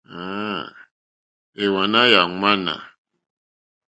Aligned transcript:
Èwànâ 1.63 2.01
yà 2.11 2.21
ŋwánà. 2.33 2.73